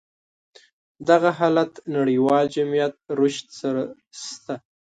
دغه 1.09 1.29
حالت 1.39 1.71
نړيوال 1.95 2.45
جميعت 2.55 2.95
رشد 3.19 3.47
سره 3.61 3.81
شته. 4.23 4.55